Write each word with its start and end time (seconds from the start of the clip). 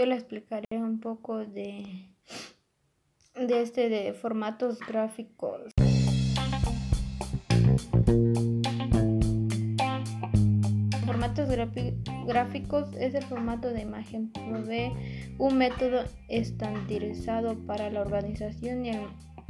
yo 0.00 0.06
le 0.06 0.14
explicaré 0.14 0.64
un 0.70 0.98
poco 0.98 1.44
de, 1.44 1.84
de 3.34 3.60
este 3.60 3.90
de 3.90 4.14
formatos 4.14 4.78
gráficos. 4.78 5.72
Formatos 11.04 11.50
gráficos 12.26 12.88
es 12.98 13.14
el 13.14 13.24
formato 13.24 13.68
de 13.68 13.82
imagen. 13.82 14.32
Provee 14.32 14.90
un 15.36 15.58
método 15.58 16.04
estandarizado 16.28 17.58
para 17.66 17.90
la 17.90 18.00
organización 18.00 18.86
y 18.86 18.92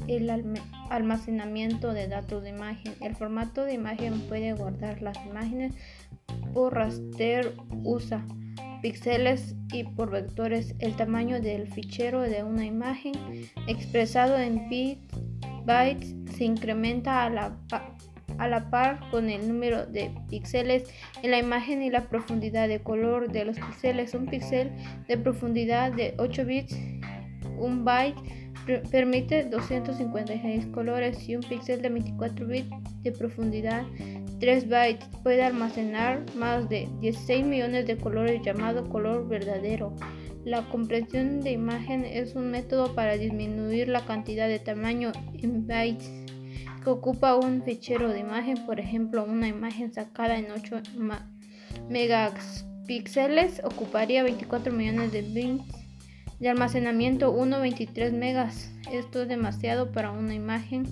el, 0.09 0.53
almacenamiento 0.91 1.93
de 1.93 2.09
datos 2.09 2.43
de 2.43 2.49
imagen. 2.49 2.95
El 3.01 3.15
formato 3.15 3.63
de 3.63 3.75
imagen 3.75 4.19
puede 4.23 4.53
guardar 4.55 5.01
las 5.01 5.25
imágenes 5.25 5.75
por 6.53 6.75
raster, 6.75 7.55
usa 7.85 8.27
píxeles 8.81 9.55
y 9.73 9.85
por 9.85 10.11
vectores. 10.11 10.75
El 10.79 10.97
tamaño 10.97 11.41
del 11.41 11.67
fichero 11.69 12.21
de 12.21 12.43
una 12.43 12.65
imagen 12.65 13.13
expresado 13.67 14.39
en 14.39 14.69
bits, 14.69 15.15
bytes 15.65 16.15
se 16.37 16.45
incrementa 16.45 17.25
a 17.25 17.31
la, 17.31 17.57
a 18.39 18.49
la 18.49 18.71
par 18.71 19.01
con 19.11 19.29
el 19.29 19.47
número 19.47 19.87
de 19.87 20.11
píxeles 20.29 20.85
en 21.23 21.31
la 21.31 21.39
imagen 21.39 21.83
y 21.83 21.91
la 21.91 22.09
profundidad 22.09 22.69
de 22.69 22.81
color 22.81 23.31
de 23.31 23.45
los 23.45 23.59
píxeles. 23.59 24.15
Un 24.15 24.27
píxel 24.27 24.71
de 25.09 25.19
profundidad 25.19 25.93
de 25.93 26.15
8 26.19 26.45
bits, 26.45 26.77
un 27.59 27.85
byte 27.85 28.19
permite 28.91 29.45
256 29.45 30.67
colores 30.67 31.29
y 31.29 31.37
un 31.37 31.43
píxel 31.43 31.83
de 31.83 31.89
24 31.89 32.47
bits 32.47 33.03
de 33.03 33.13
profundidad 33.13 33.85
3 34.41 34.69
bytes 34.69 35.07
puede 35.23 35.43
almacenar 35.43 36.25
más 36.35 36.69
de 36.69 36.89
16 37.01 37.45
millones 37.45 37.87
de 37.87 37.99
colores 37.99 38.41
llamado 38.43 38.89
color 38.89 39.29
verdadero. 39.29 39.95
La 40.45 40.67
compresión 40.71 41.41
de 41.41 41.53
imagen 41.53 42.07
es 42.07 42.35
un 42.35 42.51
método 42.51 42.95
para 42.95 43.19
disminuir 43.19 43.89
la 43.89 44.07
cantidad 44.07 44.49
de 44.49 44.59
tamaño 44.59 45.13
en 45.35 45.67
bytes 45.67 46.11
que 46.83 46.91
ocupa 46.91 47.35
un 47.35 47.63
fichero 47.63 48.09
de 48.09 48.21
imagen, 48.21 48.65
por 48.65 48.81
ejemplo, 48.81 49.25
una 49.25 49.49
imagen 49.49 49.93
sacada 49.93 50.39
en 50.39 50.51
8 50.51 50.81
megapíxeles 51.91 53.61
ocuparía 53.63 54.23
24 54.23 54.73
millones 54.73 55.13
de 55.13 55.23
bits 55.23 55.81
de 56.39 56.49
almacenamiento 56.49 57.37
1.23 57.37 58.13
megas. 58.13 58.73
Esto 58.91 59.23
es 59.23 59.29
demasiado 59.29 59.93
para 59.93 60.11
una 60.11 60.35
imagen 60.35 60.85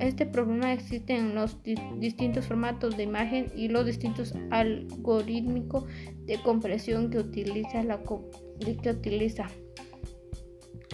este 0.00 0.26
problema 0.26 0.72
existen 0.72 1.34
los 1.34 1.58
distintos 1.98 2.46
formatos 2.46 2.96
de 2.96 3.04
imagen 3.04 3.52
y 3.56 3.68
los 3.68 3.86
distintos 3.86 4.34
algoritmos 4.50 5.84
de 6.26 6.40
compresión 6.42 7.10
que 7.10 7.18
utiliza 7.18 7.82
la 7.82 8.00
que 8.02 8.90
utiliza. 8.90 9.48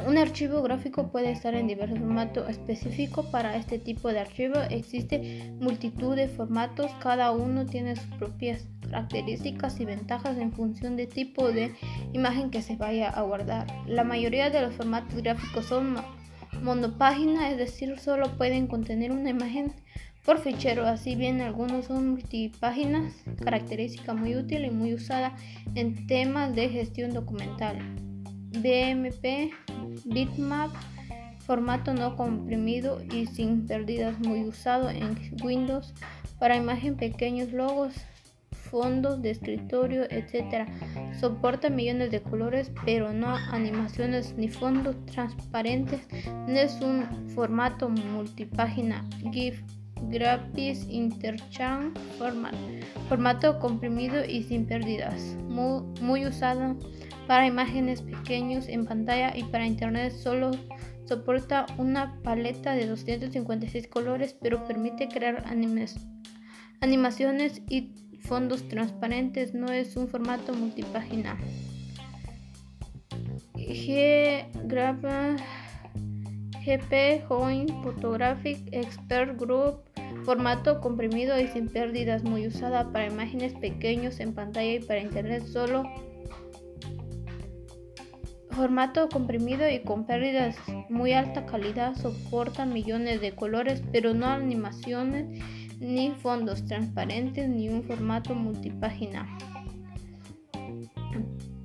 Un 0.07 0.17
archivo 0.17 0.63
gráfico 0.63 1.11
puede 1.11 1.31
estar 1.31 1.55
en 1.55 1.67
diversos 1.67 1.99
formatos 1.99 2.49
específicos 2.49 3.27
para 3.27 3.57
este 3.57 3.79
tipo 3.79 4.09
de 4.11 4.21
archivo. 4.21 4.55
Existe 4.71 5.53
multitud 5.61 6.17
de 6.17 6.29
formatos, 6.29 6.91
cada 7.03 7.33
uno 7.33 7.67
tiene 7.67 7.97
sus 7.97 8.11
propias 8.17 8.67
características 8.83 9.79
y 9.81 9.85
ventajas 9.85 10.39
en 10.39 10.53
función 10.53 10.97
del 10.97 11.09
tipo 11.09 11.51
de 11.51 11.75
imagen 12.13 12.51
que 12.51 12.63
se 12.63 12.77
vaya 12.77 13.11
a 13.11 13.23
guardar. 13.23 13.67
La 13.87 14.05
mayoría 14.05 14.49
de 14.49 14.63
los 14.63 14.75
formatos 14.75 15.23
gráficos 15.23 15.67
son 15.67 15.97
monopágina, 16.63 17.51
es 17.51 17.59
decir, 17.59 17.99
solo 17.99 18.37
pueden 18.37 18.67
contener 18.67 19.13
una 19.13 19.31
imagen 19.31 19.73
por 20.25 20.39
fichero. 20.39 20.87
Así 20.87 21.15
bien, 21.15 21.41
algunos 21.41 21.87
son 21.87 22.11
multipáginas, 22.11 23.15
característica 23.43 24.15
muy 24.15 24.37
útil 24.37 24.65
y 24.65 24.71
muy 24.71 24.95
usada 24.95 25.35
en 25.75 26.07
temas 26.07 26.55
de 26.55 26.69
gestión 26.69 27.13
documental. 27.13 27.79
BMP, 28.53 29.53
bitmap, 30.05 30.71
formato 31.47 31.95
no 31.95 32.17
comprimido 32.17 33.03
y 33.13 33.27
sin 33.27 33.67
pérdidas, 33.67 34.19
muy 34.21 34.45
usado 34.45 34.91
en 34.91 35.17
Windows 35.43 35.95
para 36.39 36.57
imagen 36.57 36.97
pequeños 36.97 37.53
logos 37.53 37.95
fondos 38.53 39.21
de 39.23 39.31
escritorio, 39.31 40.05
etc. 40.11 40.69
Soporta 41.19 41.71
millones 41.71 42.11
de 42.11 42.23
colores, 42.23 42.71
pero 42.85 43.13
no 43.13 43.35
animaciones 43.53 44.35
ni 44.37 44.49
fondos 44.49 44.97
transparentes. 45.07 46.01
Es 46.49 46.81
un 46.81 47.29
formato 47.35 47.89
multipágina. 47.89 49.05
GIF, 49.33 49.63
Graphics 50.09 50.87
Interchange 50.89 51.99
Format. 52.19 52.55
Formato 53.09 53.59
comprimido 53.59 54.25
y 54.25 54.43
sin 54.43 54.67
pérdidas. 54.67 55.37
Muy, 55.49 56.27
usado 56.27 56.77
para 57.27 57.47
imágenes 57.47 58.03
pequeños 58.03 58.69
en 58.69 58.87
pantalla 58.87 59.37
y 59.37 59.45
para 59.45 59.67
internet 59.67 60.13
solo 60.13 60.51
soporta 61.05 61.67
una 61.77 62.21
paleta 62.23 62.75
de 62.75 62.87
256 62.87 63.89
colores, 63.89 64.37
pero 64.41 64.65
permite 64.65 65.09
crear 65.09 65.45
animaciones 66.81 67.63
y 67.69 67.95
fondos 68.31 68.69
transparentes 68.69 69.55
no 69.55 69.73
es 69.73 69.97
un 69.97 70.07
formato 70.07 70.55
multipágina. 70.55 71.37
G 73.57 74.47
GP 76.65 77.27
Joint 77.27 77.73
Photographic 77.83 78.69
Expert 78.71 79.37
Group 79.37 79.81
formato 80.25 80.81
comprimido 80.81 81.41
y 81.41 81.49
sin 81.49 81.69
pérdidas 81.69 82.23
muy 82.23 82.47
usada 82.47 82.93
para 82.93 83.09
imágenes 83.09 83.53
pequeños 83.55 84.21
en 84.21 84.33
pantalla 84.33 84.75
y 84.75 84.79
para 84.79 85.01
internet 85.01 85.45
solo 85.47 85.83
formato 88.51 89.09
comprimido 89.09 89.69
y 89.69 89.81
con 89.81 90.07
pérdidas 90.07 90.57
muy 90.89 91.15
alta 91.15 91.47
calidad 91.47 91.97
soporta 91.97 92.65
millones 92.65 93.21
de 93.21 93.33
colores 93.33 93.83
pero 93.91 94.15
no 94.15 94.27
animaciones 94.27 95.27
ni 95.81 96.11
fondos 96.11 96.65
transparentes, 96.67 97.49
ni 97.49 97.69
un 97.69 97.83
formato 97.83 98.35
multipágina. 98.35 99.27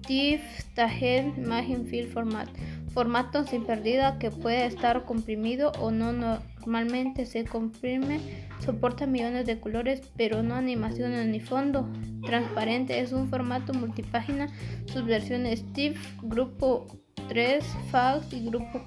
TIFF 0.07 0.41
Tajet 0.73 1.37
Margin 1.37 1.85
Field 1.85 2.11
Format. 2.11 2.47
Formato 2.93 3.43
sin 3.43 3.65
pérdida 3.65 4.17
que 4.19 4.31
puede 4.31 4.65
estar 4.65 5.03
comprimido 5.03 5.71
o 5.79 5.91
no 5.91 6.13
normalmente 6.13 7.25
se 7.25 7.43
comprime. 7.43 8.19
Soporta 8.59 9.05
millones 9.05 9.45
de 9.45 9.59
colores 9.59 10.01
pero 10.15 10.43
no 10.43 10.55
animaciones 10.55 11.27
ni 11.27 11.39
fondo. 11.39 11.89
Transparente 12.25 12.99
es 12.99 13.11
un 13.11 13.27
formato 13.29 13.73
multipágina. 13.73 14.47
Sus 14.85 15.05
versiones 15.05 15.65
TIFF, 15.73 16.21
Grupo 16.23 16.87
3, 17.27 17.65
FAX 17.91 18.31
y 18.31 18.45
Grupo 18.45 18.81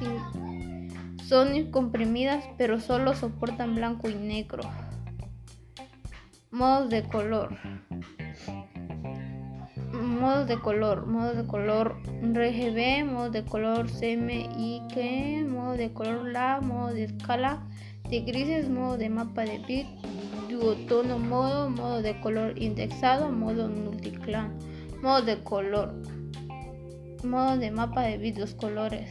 5 0.00 0.73
son 1.28 1.70
comprimidas 1.70 2.44
pero 2.58 2.80
solo 2.80 3.14
soportan 3.14 3.74
blanco 3.74 4.08
y 4.08 4.14
negro. 4.14 4.62
Modos 6.50 6.90
de 6.90 7.02
color. 7.02 7.56
Modos 9.92 10.46
de 10.46 10.60
color. 10.60 11.06
Modo 11.06 11.34
de 11.34 11.46
color 11.46 11.96
RGB, 12.22 13.04
modo 13.04 13.30
de 13.30 13.44
color 13.44 13.90
CMYK, 13.90 15.46
modo 15.48 15.76
de 15.76 15.92
color 15.92 16.28
LA, 16.28 16.60
modo 16.60 16.92
de 16.94 17.04
escala 17.04 17.66
de 18.08 18.20
grises, 18.20 18.68
modo 18.68 18.98
de 18.98 19.08
mapa 19.08 19.42
de 19.42 19.58
bit, 19.58 19.86
duotono 20.50 21.18
modo, 21.18 21.70
modo 21.70 22.02
de 22.02 22.20
color 22.20 22.56
indexado, 22.58 23.30
modo 23.30 23.68
multiclan, 23.68 24.56
modo 25.02 25.22
de 25.22 25.42
color, 25.42 25.94
modo 27.24 27.56
de 27.56 27.70
mapa 27.70 28.02
de 28.02 28.18
bit, 28.18 28.36
dos 28.36 28.54
colores. 28.54 29.08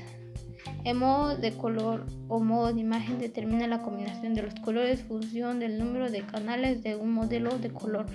El 0.83 0.95
modo 0.97 1.37
de 1.37 1.51
color 1.51 2.05
o 2.27 2.39
modo 2.39 2.73
de 2.73 2.81
imagen 2.81 3.19
determina 3.19 3.67
la 3.67 3.81
combinación 3.81 4.33
de 4.33 4.43
los 4.43 4.55
colores 4.55 5.03
función 5.03 5.59
del 5.59 5.79
número 5.79 6.11
de 6.11 6.21
canales 6.21 6.83
de 6.83 6.95
un 6.95 7.11
modelo 7.13 7.57
de 7.57 7.69
color. 7.69 8.05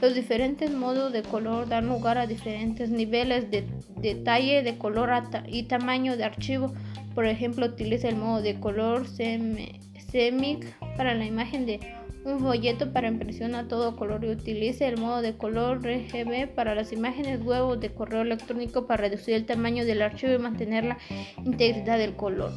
Los 0.00 0.14
diferentes 0.14 0.70
modos 0.70 1.12
de 1.12 1.22
color 1.22 1.68
dan 1.68 1.88
lugar 1.88 2.18
a 2.18 2.26
diferentes 2.26 2.90
niveles 2.90 3.50
de 3.50 3.66
detalle 3.96 4.62
de 4.62 4.76
color 4.78 5.10
y 5.46 5.64
tamaño 5.64 6.16
de 6.16 6.24
archivo. 6.24 6.72
Por 7.14 7.26
ejemplo, 7.26 7.66
utiliza 7.66 8.08
el 8.08 8.16
modo 8.16 8.42
de 8.42 8.60
color 8.60 9.06
CMYK 9.06 10.96
para 10.96 11.14
la 11.14 11.24
imagen 11.24 11.66
de 11.66 11.80
un 12.28 12.40
folleto 12.40 12.92
para 12.92 13.08
impresión 13.08 13.54
a 13.54 13.68
todo 13.68 13.96
color 13.96 14.24
y 14.24 14.30
utilice 14.30 14.86
el 14.86 14.98
modo 14.98 15.22
de 15.22 15.36
color 15.36 15.78
RGB 15.82 16.54
para 16.54 16.74
las 16.74 16.92
imágenes 16.92 17.42
web 17.42 17.78
de 17.78 17.90
correo 17.90 18.22
electrónico 18.22 18.86
para 18.86 19.02
reducir 19.02 19.34
el 19.34 19.46
tamaño 19.46 19.84
del 19.84 20.02
archivo 20.02 20.32
y 20.32 20.38
mantener 20.38 20.84
la 20.84 20.98
integridad 21.44 21.98
del 21.98 22.14
color. 22.14 22.52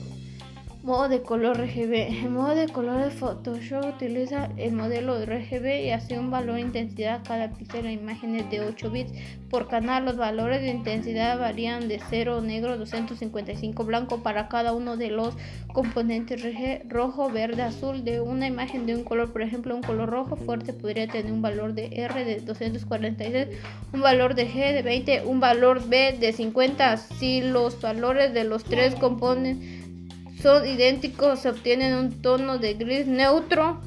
Modo 0.83 1.10
de 1.10 1.22
color 1.22 1.60
RGB. 1.60 2.24
El 2.24 2.31
modo 2.31 2.56
de 2.56 2.68
color 2.68 3.04
de 3.04 3.12
Photoshop 3.12 3.86
utiliza 3.86 4.50
el 4.57 4.74
modelo 4.74 5.24
RGB 5.24 5.86
y 5.86 5.92
hace 5.92 6.18
un 6.18 6.31
valor 6.31 6.56
de 6.56 6.62
intensidad 6.62 7.19
a 7.19 7.24
cada 7.24 7.51
píxel 7.51 7.83
de 7.83 7.92
imágenes 7.92 8.50
de 8.50 8.62
8 8.62 8.89
bits 8.89 9.13
por 9.51 9.68
canal. 9.68 10.06
Los 10.06 10.18
valores 10.18 10.60
de 10.62 10.69
intensidad 10.69 11.38
varían 11.38 11.88
de 11.88 12.01
0 12.10 12.42
negro 12.42 12.80
255 12.80 13.83
blanco 13.83 14.24
para 14.24 14.48
cada 14.48 14.74
uno 14.74 14.98
de 14.98 15.12
los 15.12 15.36
componentes 15.72 16.42
RG, 16.42 16.89
rojo, 16.89 17.30
verde, 17.30 17.62
azul 17.62 18.04
de 18.04 18.19
una 18.19 18.48
imagen 18.48 18.88
de 18.88 18.95
un 18.95 19.04
color. 19.04 19.31
Por 19.31 19.44
ejemplo, 19.44 19.75
un 19.75 19.84
color 19.84 20.10
rojo 20.10 20.36
fuerte 20.36 20.74
podría 20.74 21.07
tener 21.07 21.31
un 21.31 21.44
valor 21.44 21.75
de 21.75 21.89
R 21.94 22.25
de 22.25 22.42
246, 22.42 23.50
un 23.94 24.01
valor 24.01 24.34
de 24.34 24.50
G 24.50 24.74
de 24.74 24.81
20, 24.81 25.25
un 25.27 25.39
valor 25.39 25.88
B 25.88 26.18
de 26.19 26.34
50. 26.34 26.98
Si 26.98 27.42
los 27.42 27.80
valores 27.80 28.34
de 28.34 28.45
los 28.45 28.63
tres 28.63 28.95
componentes 28.95 29.81
son 30.42 30.68
idénticos, 30.68 31.40
se 31.40 31.50
obtiene 31.50 31.98
un 31.98 32.22
tono 32.22 32.58
de 32.58 32.74
gris 32.74 33.08
neutro. 33.08 33.80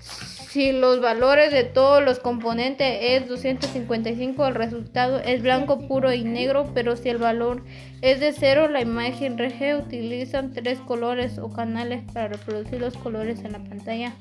Si 0.00 0.72
los 0.72 1.00
valores 1.00 1.52
de 1.52 1.62
todos 1.62 2.02
los 2.02 2.18
componentes 2.18 2.98
es 3.00 3.28
255, 3.28 4.46
el 4.46 4.54
resultado 4.56 5.20
es 5.20 5.42
blanco 5.42 5.86
puro 5.86 6.12
y 6.12 6.24
negro, 6.24 6.68
pero 6.74 6.96
si 6.96 7.08
el 7.08 7.18
valor 7.18 7.62
es 8.02 8.18
de 8.18 8.32
cero, 8.32 8.68
la 8.68 8.80
imagen 8.80 9.38
RG 9.38 9.76
utilizan 9.78 10.52
tres 10.52 10.80
colores 10.80 11.38
o 11.38 11.50
canales 11.50 12.02
para 12.12 12.28
reproducir 12.28 12.80
los 12.80 12.96
colores 12.96 13.44
en 13.44 13.52
la 13.52 13.62
pantalla. 13.62 14.12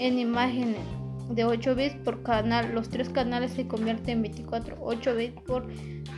En 0.00 0.18
imágenes 0.18 0.80
de 1.30 1.44
8 1.44 1.76
bits 1.76 1.94
por 2.04 2.24
canal, 2.24 2.74
los 2.74 2.88
tres 2.88 3.08
canales 3.08 3.52
se 3.52 3.68
convierten 3.68 4.16
en 4.16 4.22
24, 4.22 4.78
8 4.80 5.14
bits 5.14 5.40
por 5.42 5.68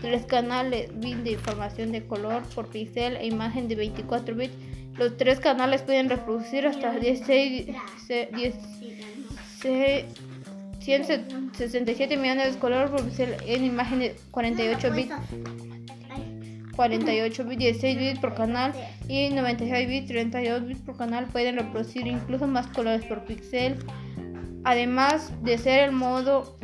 tres 0.00 0.25
canales, 0.25 0.89
bits 1.00 1.23
de 1.23 1.33
información 1.33 1.93
de 1.93 2.07
color 2.07 2.43
por 2.55 2.69
píxel 2.69 3.17
e 3.19 3.27
imagen 3.27 3.69
de 3.69 3.75
24 3.75 4.35
bits 4.35 4.55
los 4.96 5.17
tres 5.17 5.41
canales 5.41 5.82
pueden 5.82 6.08
reproducir 6.08 6.67
hasta 6.67 6.93
16, 6.93 7.67
167 10.81 12.17
millones 12.17 12.55
de 12.55 12.61
colores 12.61 12.91
por 12.91 13.02
en 13.46 13.64
imágenes 13.64 14.14
48 14.31 14.93
bits. 14.93 15.14
48 16.76 17.44
bits, 17.44 17.58
16 17.58 17.99
bits 17.99 18.19
por 18.19 18.35
canal 18.35 18.73
y 19.08 19.31
96 19.31 19.88
bits, 19.88 20.08
32 20.08 20.67
bits 20.67 20.81
por 20.81 20.97
canal 20.97 21.26
pueden 21.26 21.56
reproducir 21.56 22.06
incluso 22.06 22.47
más 22.47 22.67
colores 22.69 23.05
por 23.05 23.25
píxel. 23.25 23.76
Además 24.64 25.32
de 25.43 25.58
ser 25.58 25.85
el 25.85 25.93
modo 25.93 26.56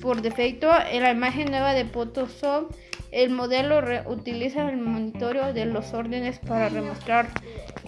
por 0.00 0.22
defecto, 0.22 0.70
en 0.90 1.02
la 1.02 1.10
imagen 1.10 1.50
nueva 1.50 1.74
de 1.74 1.84
Photoshop, 1.84 2.72
el 3.10 3.30
modelo 3.30 3.80
utiliza 4.06 4.68
el 4.68 4.76
monitoreo 4.76 5.52
de 5.52 5.64
los 5.64 5.94
órdenes 5.94 6.38
para 6.38 6.68
demostrar 6.70 7.28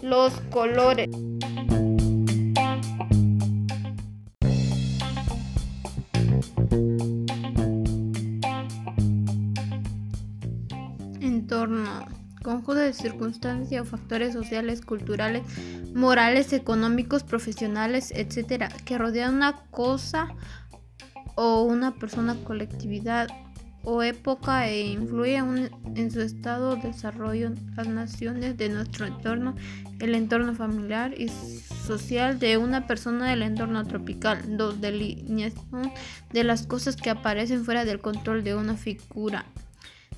los 0.02 0.32
colores. 0.50 1.08
Entorno. 11.20 12.06
Conjunto 12.42 12.75
de 12.75 12.94
circunstancias 12.94 13.82
o 13.82 13.84
factores 13.84 14.32
sociales, 14.32 14.81
culturales, 14.81 15.42
morales, 15.94 16.52
económicos, 16.54 17.22
profesionales, 17.22 18.12
etcétera, 18.16 18.70
que 18.84 18.96
rodean 18.96 19.34
una 19.34 19.64
cosa 19.70 20.28
o 21.34 21.62
una 21.62 21.94
persona, 21.96 22.36
colectividad 22.44 23.28
o 23.82 24.03
época 24.03 24.69
e 24.69 24.82
influye 24.88 25.37
en 25.37 26.11
su 26.11 26.21
estado 26.21 26.77
de 26.77 26.88
desarrollo 26.88 27.53
las 27.77 27.88
naciones 27.88 28.56
de 28.56 28.69
nuestro 28.69 29.06
entorno, 29.06 29.55
el 30.00 30.15
entorno 30.15 30.55
familiar 30.55 31.15
y 31.19 31.29
social 31.29 32.38
de 32.38 32.59
una 32.59 32.87
persona 32.87 33.31
del 33.31 33.43
entorno 33.43 33.87
tropical. 33.87 34.56
Dos, 34.56 34.81
delineación 34.81 35.93
de 36.32 36.44
las 36.44 36.67
cosas 36.67 36.97
que 36.97 37.11
aparecen 37.11 37.65
fuera 37.65 37.85
del 37.85 38.00
control 38.00 38.44
de 38.44 38.55
una 38.55 38.75
figura. 38.75 39.47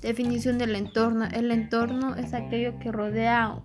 Definición 0.01 0.59
del 0.59 0.75
entorno. 0.75 1.27
El 1.33 1.53
entorno 1.53 2.17
es 2.17 2.35
aquello 2.35 2.79
que 2.81 2.91
rodea 2.91 3.63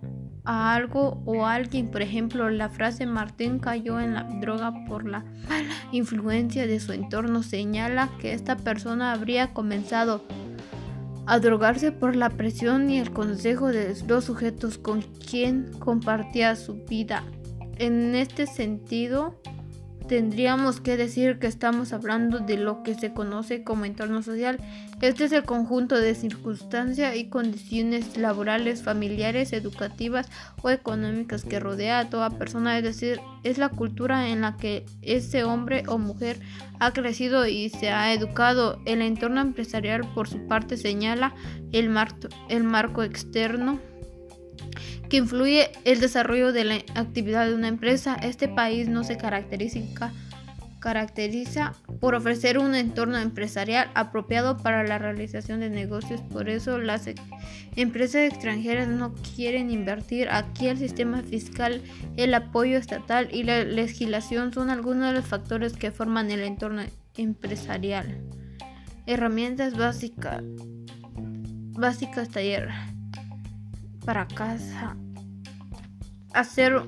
a 0.48 0.74
algo 0.74 1.22
o 1.26 1.46
a 1.46 1.54
alguien. 1.54 1.92
Por 1.92 2.02
ejemplo, 2.02 2.50
la 2.50 2.70
frase 2.70 3.06
Martín 3.06 3.60
cayó 3.60 4.00
en 4.00 4.14
la 4.14 4.24
droga 4.24 4.74
por 4.88 5.08
la 5.08 5.26
mala 5.48 5.76
influencia 5.92 6.66
de 6.66 6.80
su 6.80 6.94
entorno 6.94 7.44
señala 7.44 8.10
que 8.20 8.34
esta 8.34 8.56
persona 8.58 9.12
habría 9.12 9.54
comenzado 9.54 10.24
a 11.26 11.40
drogarse 11.40 11.92
por 11.92 12.16
la 12.16 12.30
presión 12.30 12.90
y 12.90 13.00
el 13.00 13.12
consejo 13.12 13.68
de 13.68 13.94
los 14.08 14.24
sujetos 14.24 14.78
con 14.78 15.02
quien 15.02 15.72
compartía 15.80 16.56
su 16.56 16.86
vida. 16.86 17.24
En 17.78 18.16
este 18.16 18.48
sentido, 18.48 19.36
tendríamos 20.08 20.80
que 20.80 20.98
decir 20.98 21.40
que 21.40 21.48
estamos 21.48 21.94
hablando 21.94 22.40
de 22.40 22.58
lo 22.58 22.84
que 22.84 22.96
se 22.96 23.14
conoce 23.14 23.64
como 23.64 23.86
entorno 23.86 24.24
social. 24.24 24.60
Este 25.02 25.26
es 25.26 25.32
el 25.32 25.44
conjunto 25.44 25.98
de 25.98 26.16
circunstancias 26.16 27.16
y 27.16 27.30
condiciones 27.30 28.18
laborales, 28.18 28.82
familiares, 28.82 29.54
educativas 29.54 30.30
o 30.62 30.70
económicas 30.70 31.44
que 31.44 31.60
rodea 31.60 32.00
a 32.00 32.10
toda 32.10 32.30
persona, 32.32 32.78
es 32.78 32.84
decir, 32.84 33.20
es 33.44 33.58
la 33.58 33.70
cultura 33.70 34.30
en 34.30 34.42
la 34.42 34.58
que 34.58 34.86
ese 35.02 35.44
hombre 35.44 35.84
o 35.88 35.98
mujer 35.98 36.40
ha 36.80 36.92
crecido 36.92 37.46
y 37.46 37.70
se 37.70 37.90
ha 37.90 38.14
educado. 38.14 38.82
El 38.86 39.02
entorno 39.02 39.42
empresarial, 39.42 40.02
por 40.14 40.28
su 40.28 40.48
parte, 40.48 40.78
señala 40.78 41.36
el, 41.72 41.96
el 42.50 42.64
marco 42.64 43.04
externo 43.04 43.80
que 45.10 45.18
influye 45.18 45.72
el 45.86 46.00
desarrollo 46.00 46.52
de 46.52 46.64
la 46.64 46.76
actividad 46.96 47.48
de 47.48 47.56
una 47.56 47.68
empresa. 47.68 48.16
Este 48.16 48.48
país 48.48 48.88
no 48.88 49.04
se 49.04 49.18
caracteriza, 49.18 50.12
por 52.00 52.16
ofrecer 52.16 52.60
un 52.60 52.76
entorno 52.76 53.18
empresarial 53.18 53.90
apropiado 53.96 54.58
para 54.58 54.84
la 54.84 54.98
realización 54.98 55.60
de 55.60 55.70
negocios. 55.70 56.22
Por 56.22 56.50
eso 56.50 56.78
las 56.78 57.10
empresas 57.76 58.22
extranjeras 58.22 58.88
no 58.88 59.14
quieren 59.36 59.72
invertir 59.72 60.30
aquí. 60.30 60.68
El 60.68 60.78
sistema 60.78 61.24
fiscal, 61.24 61.82
el 62.16 62.34
apoyo 62.34 62.78
estatal 62.78 63.30
y 63.32 63.44
la 63.44 63.64
legislación 63.64 64.54
son 64.54 64.70
algunos 64.70 65.08
de 65.08 65.14
los 65.14 65.26
factores 65.26 65.74
que 65.74 65.92
forman 65.92 66.32
el 66.32 66.42
entorno 66.42 66.84
empresarial. 67.16 68.22
Herramientas 69.06 69.78
básicas. 69.78 70.44
Básicas 71.80 72.30
taller 72.30 72.97
para 74.08 74.26
casa. 74.26 74.96
Hacer 76.34 76.82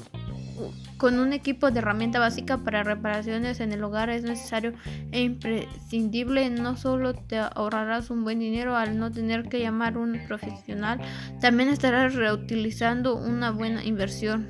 con 0.95 1.19
un 1.19 1.33
equipo 1.33 1.69
de 1.69 1.79
herramienta 1.79 2.17
básica 2.17 2.59
para 2.59 2.83
reparaciones 2.83 3.59
en 3.59 3.73
el 3.73 3.83
hogar 3.83 4.09
es 4.09 4.23
necesario 4.23 4.71
e 5.11 5.21
imprescindible. 5.21 6.49
No 6.49 6.77
solo 6.77 7.13
te 7.13 7.37
ahorrarás 7.39 8.09
un 8.09 8.23
buen 8.23 8.39
dinero 8.39 8.77
al 8.77 8.97
no 8.97 9.11
tener 9.11 9.49
que 9.49 9.59
llamar 9.59 9.95
a 9.95 9.99
un 9.99 10.17
profesional, 10.29 11.01
también 11.41 11.67
estarás 11.67 12.15
reutilizando 12.15 13.17
una 13.17 13.51
buena 13.51 13.83
inversión. 13.83 14.47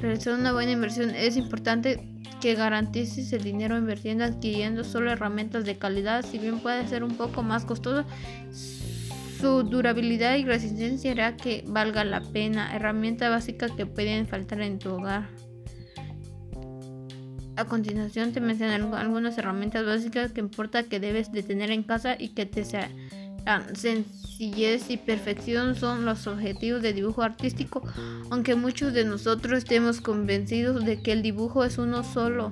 Realizar 0.00 0.38
una 0.38 0.52
buena 0.52 0.72
inversión 0.72 1.10
es 1.10 1.36
importante 1.36 2.10
que 2.40 2.54
garantices 2.54 3.32
el 3.34 3.42
dinero 3.42 3.76
invirtiendo 3.76 4.24
adquiriendo 4.24 4.82
solo 4.82 5.10
herramientas 5.10 5.66
de 5.66 5.76
calidad, 5.76 6.24
si 6.24 6.38
bien 6.38 6.60
puede 6.60 6.88
ser 6.88 7.04
un 7.04 7.16
poco 7.16 7.42
más 7.42 7.64
costoso 7.64 8.06
su 9.40 9.62
durabilidad 9.62 10.36
y 10.36 10.44
resistencia 10.44 11.12
hará 11.12 11.36
que 11.36 11.64
valga 11.66 12.04
la 12.04 12.20
pena. 12.20 12.74
Herramienta 12.74 13.28
básica 13.28 13.68
que 13.74 13.86
pueden 13.86 14.26
faltar 14.26 14.60
en 14.60 14.78
tu 14.78 14.90
hogar. 14.90 15.28
A 17.56 17.64
continuación 17.66 18.32
te 18.32 18.40
mencionaré 18.40 18.82
algunas 18.96 19.38
herramientas 19.38 19.86
básicas 19.86 20.32
que 20.32 20.40
importa 20.40 20.82
que 20.82 20.98
debes 20.98 21.30
de 21.30 21.42
tener 21.42 21.70
en 21.70 21.84
casa 21.84 22.16
y 22.18 22.30
que 22.30 22.46
te 22.46 22.64
sean 22.64 22.90
sencillez 23.74 24.90
y 24.90 24.96
perfección 24.96 25.76
son 25.76 26.04
los 26.04 26.26
objetivos 26.26 26.82
de 26.82 26.92
dibujo 26.92 27.22
artístico, 27.22 27.82
aunque 28.30 28.54
muchos 28.54 28.92
de 28.92 29.04
nosotros 29.04 29.58
estemos 29.58 30.00
convencidos 30.00 30.84
de 30.84 31.02
que 31.02 31.12
el 31.12 31.22
dibujo 31.22 31.64
es 31.64 31.78
uno 31.78 32.02
solo. 32.02 32.50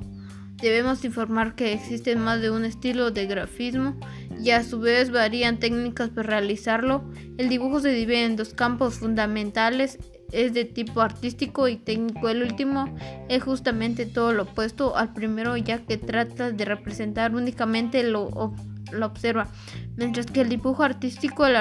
Debemos 0.63 1.05
informar 1.05 1.57
que 1.57 1.73
existen 1.73 2.21
más 2.21 2.41
de 2.41 2.53
un 2.53 2.65
estilo 2.65 3.11
de 3.11 3.27
grafismo 3.27 3.97
y 4.41 4.51
a 4.51 4.63
su 4.63 4.79
vez 4.79 5.11
varían 5.11 5.59
técnicas 5.59 6.11
para 6.11 6.29
realizarlo. 6.29 7.03
El 7.37 7.49
dibujo 7.49 7.81
se 7.81 7.91
divide 7.91 8.25
en 8.25 8.37
dos 8.37 8.55
campos 8.55 8.95
fundamentales, 8.95 9.99
es 10.31 10.55
de 10.55 10.65
tipo 10.65 11.01
artístico 11.01 11.67
y 11.67 11.79
técnico. 11.79 12.29
El 12.29 12.45
último 12.45 12.95
es 13.29 13.43
justamente 13.43 14.07
todo 14.07 14.33
lo 14.33 14.45
opuesto 14.45 14.97
al 14.97 15.13
primero 15.13 15.57
ya 15.57 15.85
que 15.85 15.97
trata 15.97 16.53
de 16.53 16.65
representar 16.65 17.35
únicamente 17.35 18.05
lo, 18.05 18.55
lo 18.93 19.07
observa, 19.07 19.49
mientras 19.97 20.27
que 20.27 20.43
el 20.43 20.49
dibujo 20.49 20.85
artístico 20.85 21.45
el, 21.45 21.57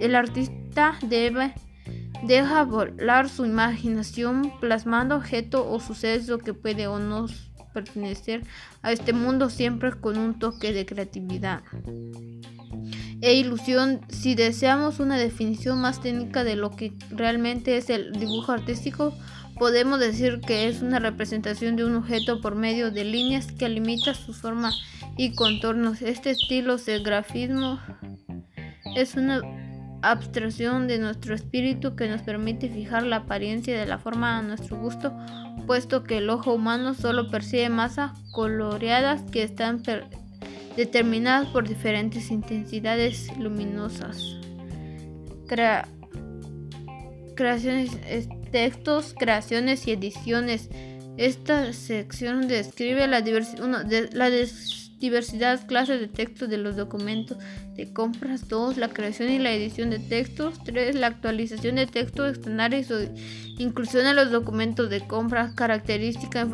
el 0.00 0.14
artista 0.16 0.98
debe 1.02 1.54
deja 2.24 2.64
volar 2.64 3.28
su 3.28 3.46
imaginación 3.46 4.52
plasmando 4.58 5.14
objeto 5.14 5.70
o 5.70 5.78
suceso 5.78 6.38
que 6.38 6.52
puede 6.52 6.88
o 6.88 6.98
no 6.98 7.28
pertenecer 7.78 8.42
a 8.82 8.92
este 8.92 9.12
mundo 9.12 9.50
siempre 9.50 9.92
con 9.92 10.18
un 10.18 10.38
toque 10.38 10.72
de 10.72 10.84
creatividad. 10.84 11.62
e 13.20 13.34
ilusión. 13.34 14.00
Si 14.08 14.34
deseamos 14.34 15.00
una 15.00 15.16
definición 15.16 15.80
más 15.80 16.00
técnica 16.00 16.44
de 16.44 16.56
lo 16.56 16.70
que 16.70 16.92
realmente 17.10 17.76
es 17.76 17.90
el 17.90 18.12
dibujo 18.12 18.52
artístico, 18.52 19.12
podemos 19.58 19.98
decir 19.98 20.40
que 20.40 20.68
es 20.68 20.82
una 20.82 20.98
representación 20.98 21.76
de 21.76 21.84
un 21.84 21.96
objeto 21.96 22.40
por 22.40 22.54
medio 22.54 22.90
de 22.90 23.04
líneas 23.04 23.50
que 23.50 23.68
limita 23.68 24.14
su 24.14 24.32
forma 24.32 24.72
y 25.16 25.34
contornos. 25.34 26.00
Este 26.02 26.30
estilo 26.30 26.76
de 26.76 27.00
grafismo 27.00 27.80
es 28.96 29.16
una 29.16 29.40
abstracción 30.02 30.86
de 30.86 30.98
nuestro 30.98 31.34
espíritu 31.34 31.96
que 31.96 32.08
nos 32.08 32.22
permite 32.22 32.68
fijar 32.68 33.02
la 33.04 33.16
apariencia 33.16 33.78
de 33.78 33.86
la 33.86 33.98
forma 33.98 34.38
a 34.38 34.42
nuestro 34.42 34.76
gusto, 34.76 35.12
puesto 35.66 36.04
que 36.04 36.18
el 36.18 36.30
ojo 36.30 36.54
humano 36.54 36.94
solo 36.94 37.30
percibe 37.30 37.68
masas 37.68 38.12
coloreadas 38.30 39.22
que 39.30 39.42
están 39.42 39.82
determinadas 40.76 41.48
por 41.48 41.68
diferentes 41.68 42.30
intensidades 42.30 43.36
luminosas. 43.38 44.36
creaciones, 47.34 47.96
textos, 48.50 49.14
creaciones 49.16 49.86
y 49.86 49.92
ediciones. 49.92 50.70
Esta 51.16 51.72
sección 51.72 52.48
describe 52.48 53.06
la, 53.06 53.20
diversidad 53.22 53.64
diversidad 54.98 55.66
clases 55.66 56.00
de 56.00 56.08
textos 56.08 56.48
de 56.48 56.58
los 56.58 56.76
documentos 56.76 57.38
de 57.74 57.92
compras 57.92 58.48
2. 58.48 58.76
La 58.76 58.88
creación 58.88 59.30
y 59.30 59.38
la 59.38 59.52
edición 59.52 59.90
de 59.90 59.98
textos 59.98 60.62
3. 60.64 60.94
La 60.96 61.08
actualización 61.08 61.76
de 61.76 61.86
textos 61.86 62.32
estándares 62.32 62.90
o 62.90 62.98
inclusión 63.58 64.06
en 64.06 64.16
los 64.16 64.30
documentos 64.30 64.90
de 64.90 65.06
compras 65.06 65.54
característica 65.54 66.46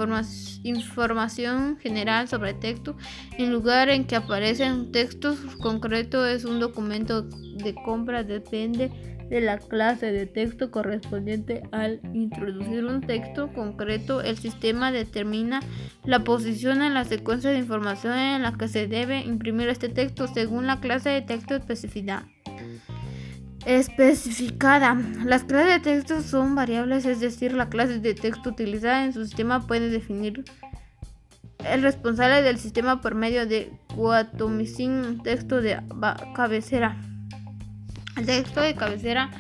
información 0.63 1.79
general 1.79 2.29
sobre 2.29 2.55
texto 2.55 2.97
en 3.39 3.53
lugar 3.53 3.89
en 3.91 4.05
que 4.05 4.17
aparecen 4.17 4.93
textos 4.93 5.39
concretos 5.61 6.29
es 6.29 6.45
un 6.45 6.61
documento 6.61 7.23
de 7.23 7.75
compra 7.85 8.23
depende 8.23 8.91
de 9.35 9.41
la 9.41 9.59
clase 9.59 10.13
de 10.13 10.27
texto 10.27 10.71
correspondiente 10.71 11.65
al 11.73 12.01
introducir 12.13 12.85
un 12.85 13.01
texto 13.01 13.53
concreto, 13.53 14.21
el 14.21 14.39
sistema 14.39 14.93
determina 14.93 15.59
la 16.05 16.23
posición 16.23 16.83
en 16.83 16.95
la 16.95 17.05
secuencia 17.05 17.51
de 17.51 17.59
información 17.59 18.17
en 18.17 18.43
la 18.43 18.53
que 18.53 18.69
se 18.69 18.87
debe 18.87 19.23
imprimir 19.23 19.69
este 19.69 19.89
texto 19.89 20.29
según 20.29 20.69
la 20.69 20.79
clase 20.79 21.09
de 21.09 21.21
texto 21.21 21.57
especificada. 21.57 22.29
Especificada. 23.67 24.97
Las 25.25 25.43
clases 25.43 25.75
de 25.75 25.81
texto 25.81 26.21
son 26.23 26.55
variables, 26.55 27.05
es 27.05 27.19
decir, 27.19 27.55
la 27.55 27.69
clase 27.69 27.99
de 27.99 28.15
texto 28.15 28.51
utilizada 28.51 29.05
en 29.05 29.13
su 29.13 29.27
sistema 29.27 29.67
puede 29.67 29.91
definir 29.91 30.45
el 31.69 31.83
responsable 31.83 32.43
del 32.43 32.59
sistema 32.59 33.01
por 33.01 33.17
medio 33.17 33.49
de 33.49 33.73
Guatomicin 33.97 35.25
texto 35.25 35.61
de 35.61 35.83
cabecera. 36.37 36.97
El 38.17 38.27
texto 38.27 38.61
de 38.61 38.75
cabecera 38.75 39.31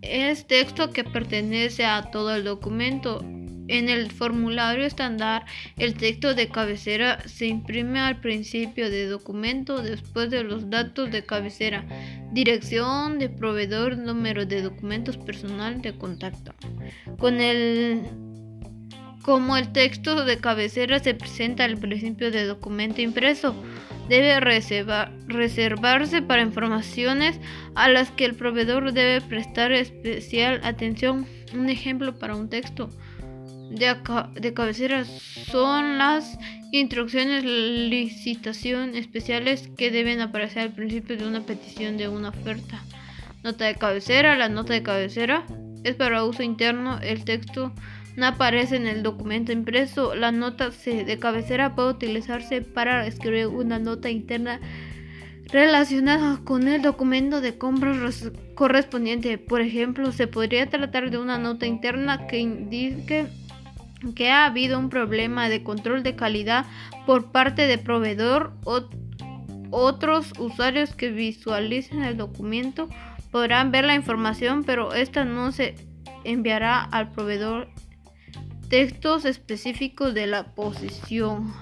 es 0.00 0.46
texto 0.46 0.90
que 0.90 1.04
pertenece 1.04 1.84
a 1.84 2.02
todo 2.10 2.34
el 2.34 2.44
documento. 2.44 3.24
En 3.68 3.88
el 3.88 4.10
formulario 4.10 4.84
estándar, 4.84 5.46
el 5.78 5.94
texto 5.94 6.34
de 6.34 6.48
cabecera 6.48 7.20
se 7.26 7.46
imprime 7.46 8.00
al 8.00 8.20
principio 8.20 8.90
del 8.90 9.08
documento 9.08 9.80
después 9.80 10.30
de 10.30 10.42
los 10.42 10.68
datos 10.68 11.12
de 11.12 11.24
cabecera, 11.24 11.86
dirección 12.32 13.20
de 13.20 13.28
proveedor, 13.28 13.96
número 13.96 14.44
de 14.46 14.62
documentos 14.62 15.16
personal 15.16 15.80
de 15.80 15.96
contacto. 15.96 16.52
Como 19.22 19.56
el 19.56 19.72
texto 19.72 20.24
de 20.24 20.38
cabecera 20.38 20.98
se 20.98 21.14
presenta 21.14 21.64
al 21.64 21.78
principio 21.78 22.32
del 22.32 22.48
documento 22.48 23.00
impreso, 23.00 23.54
debe 24.08 24.40
reservarse 24.40 26.22
para 26.22 26.42
informaciones 26.42 27.40
a 27.74 27.88
las 27.88 28.10
que 28.10 28.24
el 28.24 28.34
proveedor 28.34 28.92
debe 28.92 29.20
prestar 29.20 29.72
especial 29.72 30.60
atención. 30.64 31.26
Un 31.54 31.68
ejemplo 31.68 32.18
para 32.18 32.34
un 32.34 32.48
texto 32.48 32.90
de, 33.70 33.96
de 34.40 34.54
cabecera 34.54 35.04
son 35.04 35.98
las 35.98 36.38
instrucciones 36.72 37.44
licitación 37.44 38.94
especiales 38.94 39.68
que 39.76 39.90
deben 39.90 40.20
aparecer 40.20 40.62
al 40.62 40.72
principio 40.72 41.16
de 41.16 41.26
una 41.26 41.40
petición 41.40 41.96
de 41.96 42.08
una 42.08 42.30
oferta. 42.30 42.82
Nota 43.42 43.64
de 43.64 43.74
cabecera. 43.74 44.36
La 44.36 44.48
nota 44.48 44.72
de 44.72 44.82
cabecera 44.82 45.44
es 45.84 45.94
para 45.96 46.24
uso 46.24 46.42
interno. 46.42 46.98
El 47.00 47.24
texto 47.24 47.72
no 48.16 48.26
aparece 48.26 48.76
en 48.76 48.86
el 48.86 49.02
documento 49.02 49.52
impreso. 49.52 50.14
La 50.14 50.32
nota 50.32 50.70
de 50.70 51.18
cabecera 51.18 51.74
puede 51.74 51.90
utilizarse 51.90 52.62
para 52.62 53.06
escribir 53.06 53.48
una 53.48 53.78
nota 53.78 54.10
interna 54.10 54.60
relacionada 55.46 56.40
con 56.44 56.68
el 56.68 56.82
documento 56.82 57.40
de 57.40 57.58
compras 57.58 58.30
correspondiente. 58.54 59.38
Por 59.38 59.60
ejemplo, 59.60 60.12
se 60.12 60.26
podría 60.26 60.68
tratar 60.68 61.10
de 61.10 61.18
una 61.18 61.38
nota 61.38 61.66
interna 61.66 62.26
que 62.26 62.38
indique 62.38 63.26
que 64.16 64.30
ha 64.30 64.46
habido 64.46 64.78
un 64.78 64.88
problema 64.88 65.48
de 65.48 65.62
control 65.62 66.02
de 66.02 66.16
calidad 66.16 66.66
por 67.06 67.30
parte 67.30 67.68
del 67.68 67.80
proveedor 67.80 68.52
otros 69.70 70.32
usuarios 70.38 70.94
que 70.94 71.10
visualicen 71.10 72.02
el 72.02 72.16
documento 72.16 72.88
podrán 73.30 73.70
ver 73.70 73.84
la 73.84 73.94
información, 73.94 74.64
pero 74.64 74.92
esta 74.92 75.24
no 75.24 75.52
se 75.52 75.76
enviará 76.24 76.82
al 76.82 77.10
proveedor 77.10 77.68
Textos 78.72 79.26
específicos 79.26 80.14
de 80.14 80.26
la 80.26 80.54
posición. 80.54 81.52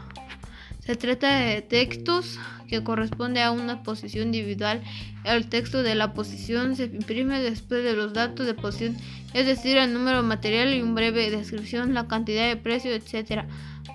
Se 0.79 0.95
trata 0.95 1.41
de 1.41 1.61
textos 1.61 2.39
que 2.69 2.85
corresponde 2.85 3.43
a 3.43 3.51
una 3.51 3.83
posición 3.83 4.27
individual. 4.27 4.81
El 5.25 5.49
texto 5.49 5.83
de 5.83 5.97
la 5.97 6.15
posición 6.15 6.77
se 6.77 6.85
imprime 6.85 7.41
después 7.41 7.83
de 7.83 7.95
los 7.95 8.13
datos 8.13 8.47
de 8.47 8.55
posición, 8.55 8.97
es 9.35 9.45
decir, 9.45 9.77
el 9.77 9.93
número 9.93 10.23
material 10.23 10.73
y 10.73 10.83
un 10.83 10.95
breve 10.95 11.33
descripción, 11.33 11.95
la 11.95 12.07
cantidad 12.07 12.47
de 12.47 12.57
precio, 12.57 12.93
etc. 12.93 13.43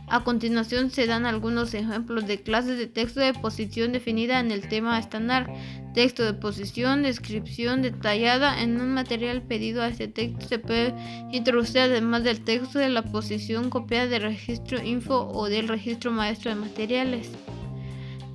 A 0.08 0.24
continuación 0.24 0.92
se 0.92 1.08
dan 1.08 1.26
algunos 1.26 1.74
ejemplos 1.74 2.28
de 2.28 2.42
clases 2.42 2.78
de 2.78 2.88
texto 2.88 3.20
de 3.20 3.34
posición 3.34 3.92
definida 3.92 4.40
en 4.40 4.52
el 4.52 4.68
tema 4.68 5.00
estándar. 5.00 5.52
Texto 5.94 6.24
de 6.24 6.34
posición, 6.34 7.04
descripción 7.04 7.82
detallada 7.82 8.62
en 8.62 8.80
un 8.80 8.94
material 8.94 9.42
pedido 9.42 9.82
a 9.82 9.88
este 9.88 10.08
texto 10.08 10.48
se 10.48 10.60
puede 10.60 10.94
introducir 11.32 11.80
además 11.80 12.24
del 12.24 12.42
texto 12.42 12.80
de 12.80 12.90
la 12.90 13.02
posición 13.02 13.70
copiada 13.70 14.08
del 14.08 14.24
registro 14.24 14.84
info 14.84 15.28
o 15.28 15.50
del 15.50 15.68
registro 15.68 16.12
maestro 16.12 16.52
de 16.52 16.56
materiales. 16.56 17.30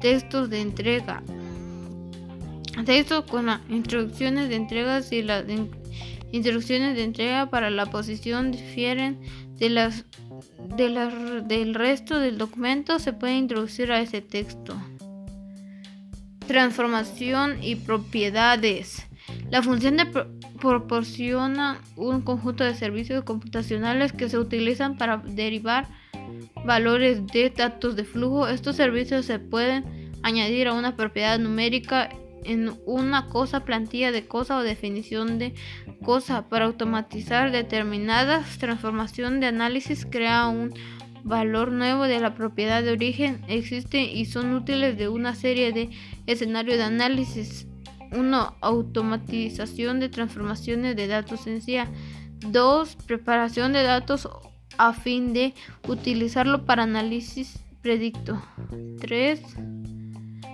Textos 0.01 0.51
de 0.51 0.63
entrega. 0.63 1.23
Texto 2.85 3.27
con 3.27 3.47
las 3.47 3.61
instrucciones 3.69 4.49
de 4.49 4.57
y 5.11 5.23
las 5.23 5.45
instrucciones 6.33 6.97
de 6.97 7.05
entrega 7.05 7.51
para 7.51 7.71
la 7.71 7.87
posición 7.87 8.53
difieren 8.53 9.21
de 9.59 9.69
las 9.69 10.05
del 10.77 11.75
resto 11.75 12.19
del 12.19 12.39
documento 12.39 12.99
se 12.99 13.13
puede 13.13 13.37
introducir 13.37 13.93
a 13.93 14.01
ese 14.01 14.21
texto. 14.21 14.75
Transformación 16.47 17.63
y 17.63 17.77
propiedades. 17.77 19.07
La 19.51 19.63
función 19.63 19.97
de 19.97 20.07
proporciona 20.61 21.81
un 21.97 22.21
conjunto 22.21 22.65
de 22.65 22.75
servicios 22.75 23.25
computacionales 23.25 24.13
que 24.13 24.29
se 24.29 24.39
utilizan 24.39 24.97
para 24.97 25.19
derivar 25.19 25.89
valores 26.65 27.27
de 27.27 27.51
datos 27.51 27.97
de 27.97 28.05
flujo. 28.05 28.47
Estos 28.47 28.77
servicios 28.77 29.27
se 29.27 29.39
pueden 29.39 30.13
añadir 30.23 30.69
a 30.69 30.75
una 30.75 30.97
propiedad 30.97 31.39
numérica 31.39 32.11
en 32.45 32.73
una 32.87 33.29
cosa, 33.29 33.65
plantilla 33.65 34.13
de 34.13 34.27
cosa 34.27 34.59
o 34.59 34.63
definición 34.63 35.39
de 35.39 35.55
cosa. 36.03 36.49
Para 36.49 36.67
automatizar 36.67 37.51
determinadas 37.51 38.59
transformaciones 38.59 39.41
de 39.41 39.47
análisis, 39.47 40.07
crea 40.07 40.49
un 40.49 40.75
valor 41.25 41.73
nuevo 41.73 42.05
de 42.05 42.21
la 42.21 42.35
propiedad 42.35 42.83
de 42.83 42.93
origen. 42.93 43.43
Existen 43.49 44.09
y 44.09 44.27
son 44.27 44.55
útiles 44.55 44.97
de 44.97 45.09
una 45.09 45.35
serie 45.35 45.73
de 45.73 45.91
escenarios 46.27 46.77
de 46.77 46.85
análisis. 46.85 47.67
1. 48.13 48.57
Automatización 48.61 50.01
de 50.01 50.09
transformaciones 50.09 50.97
de 50.97 51.07
datos 51.07 51.43
sencilla. 51.43 51.89
2. 52.41 52.97
Preparación 53.07 53.73
de 53.73 53.83
datos 53.83 54.29
a 54.79 54.93
fin 54.93 55.33
de 55.33 55.55
utilizarlo 55.87 56.65
para 56.65 56.85
análisis 56.85 57.63
predicto. 57.83 58.43
3 59.01 59.41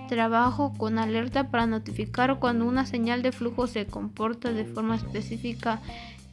trabajo 0.07 0.73
con 0.77 0.97
alerta 0.97 1.49
para 1.49 1.67
notificar 1.67 2.39
cuando 2.39 2.65
una 2.65 2.85
señal 2.85 3.21
de 3.21 3.31
flujo 3.31 3.67
se 3.67 3.85
comporta 3.85 4.51
de 4.51 4.65
forma 4.65 4.95
específica. 4.95 5.81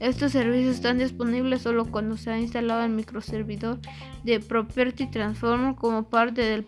Estos 0.00 0.32
servicios 0.32 0.76
están 0.76 0.98
disponibles 0.98 1.62
solo 1.62 1.86
cuando 1.86 2.16
se 2.16 2.30
ha 2.30 2.38
instalado 2.38 2.84
el 2.84 2.90
microservidor 2.90 3.78
de 4.24 4.40
Property 4.40 5.06
Transformer 5.06 5.74
como 5.76 6.04
parte 6.04 6.42
del 6.42 6.66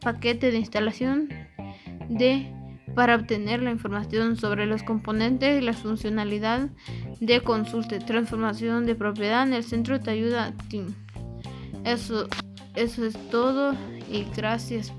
paquete 0.00 0.50
de 0.50 0.58
instalación 0.58 1.28
de 2.08 2.52
para 2.94 3.14
obtener 3.14 3.62
la 3.62 3.70
información 3.70 4.36
sobre 4.36 4.66
los 4.66 4.82
componentes 4.82 5.62
y 5.62 5.64
la 5.64 5.72
funcionalidad 5.72 6.68
de 7.20 7.40
consulta 7.42 7.98
transformación 7.98 8.86
de 8.86 8.94
propiedad 8.94 9.46
en 9.46 9.54
el 9.54 9.62
centro 9.62 9.98
de 9.98 10.10
ayuda 10.10 10.52
Team. 10.68 10.94
Eso, 11.84 12.26
eso 12.74 13.06
es 13.06 13.14
todo 13.30 13.74
y 14.10 14.24
gracias 14.36 14.92